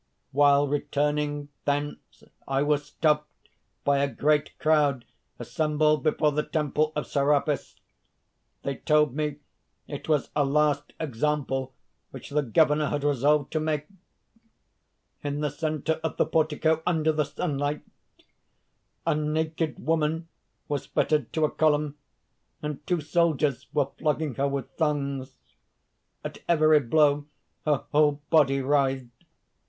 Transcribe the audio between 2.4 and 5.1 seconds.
I was stopped by a great crowd